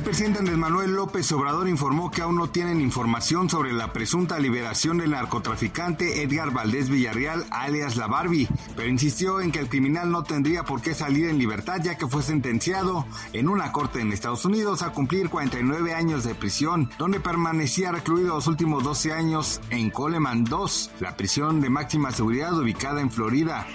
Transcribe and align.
El 0.00 0.04
presidente 0.04 0.38
Andrés 0.38 0.56
Manuel 0.56 0.92
López 0.92 1.30
Obrador 1.32 1.68
informó 1.68 2.10
que 2.10 2.22
aún 2.22 2.36
no 2.36 2.48
tienen 2.48 2.80
información 2.80 3.50
sobre 3.50 3.74
la 3.74 3.92
presunta 3.92 4.38
liberación 4.38 4.96
del 4.96 5.10
narcotraficante 5.10 6.22
Edgar 6.22 6.54
Valdés 6.54 6.88
Villarreal, 6.88 7.44
alias 7.50 7.96
La 7.96 8.06
Barbie, 8.06 8.48
pero 8.74 8.88
insistió 8.88 9.42
en 9.42 9.52
que 9.52 9.58
el 9.58 9.68
criminal 9.68 10.10
no 10.10 10.22
tendría 10.22 10.64
por 10.64 10.80
qué 10.80 10.94
salir 10.94 11.28
en 11.28 11.36
libertad 11.36 11.82
ya 11.82 11.98
que 11.98 12.06
fue 12.06 12.22
sentenciado 12.22 13.04
en 13.34 13.50
una 13.50 13.72
corte 13.72 14.00
en 14.00 14.10
Estados 14.10 14.46
Unidos 14.46 14.80
a 14.80 14.92
cumplir 14.92 15.28
49 15.28 15.92
años 15.92 16.24
de 16.24 16.34
prisión, 16.34 16.88
donde 16.96 17.20
permanecía 17.20 17.92
recluido 17.92 18.36
los 18.36 18.46
últimos 18.46 18.82
12 18.82 19.12
años 19.12 19.60
en 19.68 19.90
Coleman 19.90 20.44
2, 20.44 20.92
la 21.00 21.14
prisión 21.14 21.60
de 21.60 21.68
máxima 21.68 22.10
seguridad 22.10 22.58
ubicada 22.58 23.02
en 23.02 23.10
Florida. 23.10 23.66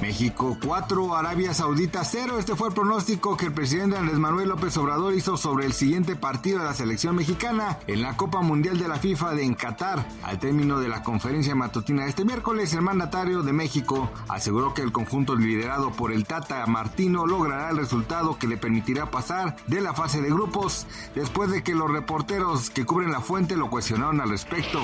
México 0.00 0.56
4, 0.64 1.16
Arabia 1.16 1.52
Saudita 1.52 2.04
0. 2.04 2.38
Este 2.38 2.54
fue 2.54 2.68
el 2.68 2.74
pronóstico 2.74 3.36
que 3.36 3.46
el 3.46 3.52
presidente 3.52 3.96
Andrés 3.96 4.18
Manuel 4.18 4.50
López 4.50 4.76
Obrador 4.76 5.14
hizo 5.14 5.36
sobre 5.36 5.66
el 5.66 5.72
siguiente 5.72 6.16
partido 6.16 6.60
de 6.60 6.64
la 6.64 6.74
selección 6.74 7.16
mexicana 7.16 7.78
en 7.86 8.02
la 8.02 8.16
Copa 8.16 8.40
Mundial 8.40 8.78
de 8.78 8.88
la 8.88 8.96
FIFA 8.96 9.34
de 9.34 9.44
en 9.44 9.54
Qatar. 9.54 10.06
Al 10.22 10.38
término 10.38 10.78
de 10.78 10.88
la 10.88 11.02
conferencia 11.02 11.54
matutina 11.54 12.04
de 12.04 12.10
este 12.10 12.24
miércoles, 12.24 12.72
el 12.74 12.82
mandatario 12.82 13.42
de 13.42 13.52
México 13.52 14.10
aseguró 14.28 14.74
que 14.74 14.82
el 14.82 14.92
conjunto 14.92 15.34
liderado 15.34 15.90
por 15.90 16.12
el 16.12 16.24
Tata 16.24 16.64
Martino 16.66 17.26
logrará 17.26 17.70
el 17.70 17.78
resultado 17.78 18.38
que 18.38 18.46
le 18.46 18.56
permitirá 18.56 19.10
pasar 19.10 19.56
de 19.66 19.80
la 19.80 19.94
fase 19.94 20.20
de 20.20 20.28
grupos 20.28 20.86
después 21.14 21.50
de 21.50 21.62
que 21.62 21.74
los 21.74 21.90
reporteros 21.90 22.70
que 22.70 22.84
cubren 22.84 23.10
la 23.10 23.20
fuente 23.20 23.56
lo 23.56 23.70
cuestionaron 23.70 24.20
al 24.20 24.30
respecto. 24.30 24.80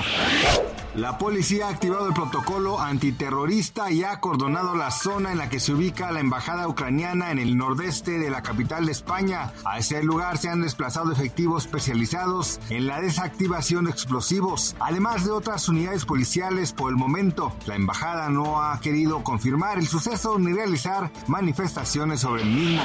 La 0.94 1.16
policía 1.16 1.68
ha 1.68 1.70
activado 1.70 2.06
el 2.06 2.12
protocolo 2.14 2.80
antiterrorista 2.80 3.90
y 3.90 4.04
ha 4.04 4.20
acordonado 4.42 4.74
la 4.74 4.90
zona 4.90 5.30
en 5.30 5.38
la 5.38 5.48
que 5.48 5.60
se 5.60 5.72
ubica 5.72 6.10
la 6.10 6.18
embajada 6.18 6.66
ucraniana 6.66 7.30
en 7.30 7.38
el 7.38 7.56
nordeste 7.56 8.18
de 8.18 8.28
la 8.28 8.42
capital 8.42 8.86
de 8.86 8.90
España. 8.90 9.52
A 9.64 9.78
ese 9.78 10.02
lugar 10.02 10.36
se 10.36 10.48
han 10.48 10.62
desplazado 10.62 11.12
efectivos 11.12 11.66
especializados 11.66 12.58
en 12.68 12.88
la 12.88 13.00
desactivación 13.00 13.84
de 13.84 13.92
explosivos, 13.92 14.74
además 14.80 15.24
de 15.24 15.30
otras 15.30 15.68
unidades 15.68 16.04
policiales 16.04 16.72
por 16.72 16.90
el 16.90 16.96
momento. 16.96 17.52
La 17.66 17.76
embajada 17.76 18.30
no 18.30 18.60
ha 18.60 18.80
querido 18.80 19.22
confirmar 19.22 19.78
el 19.78 19.86
suceso 19.86 20.36
ni 20.40 20.52
realizar 20.52 21.12
manifestaciones 21.28 22.18
sobre 22.18 22.42
el 22.42 22.50
mismo. 22.50 22.82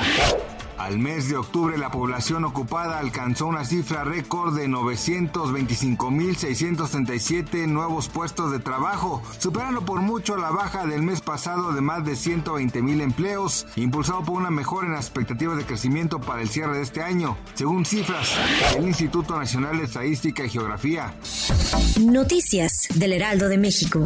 Al 0.77 0.99
mes 0.99 1.27
de 1.27 1.37
octubre 1.37 1.75
la 1.77 1.89
población 1.89 2.45
ocupada 2.45 2.99
alcanzó 2.99 3.47
una 3.47 3.65
cifra 3.65 4.03
récord 4.03 4.55
de 4.55 4.67
925.637 4.67 7.67
nuevos 7.67 8.09
puestos 8.09 8.51
de 8.51 8.59
trabajo, 8.59 9.23
superando 9.39 9.81
por 9.81 10.01
mucho 10.01 10.37
la 10.37 10.51
baja 10.51 10.85
del 10.85 11.01
mes 11.01 11.21
pasado 11.21 11.73
de 11.73 11.81
más 11.81 12.05
de 12.05 12.11
120.000 12.13 13.01
empleos, 13.01 13.65
impulsado 13.75 14.23
por 14.23 14.35
una 14.35 14.51
mejora 14.51 14.87
en 14.87 14.93
las 14.93 15.05
expectativas 15.05 15.57
de 15.57 15.65
crecimiento 15.65 16.21
para 16.21 16.41
el 16.41 16.49
cierre 16.49 16.77
de 16.77 16.83
este 16.83 17.01
año, 17.01 17.35
según 17.55 17.83
cifras 17.83 18.35
del 18.75 18.87
Instituto 18.87 19.35
Nacional 19.37 19.77
de 19.77 19.85
Estadística 19.85 20.45
y 20.45 20.49
Geografía. 20.49 21.15
Noticias 21.99 22.87
del 22.93 23.13
Heraldo 23.13 23.49
de 23.49 23.57
México. 23.57 24.05